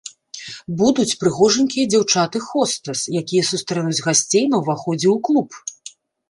[0.79, 5.47] Будуць прыгожанькія дзяўчаты-хостэс, якія сустрэнуць гасцей на ўваходзе ў клуб.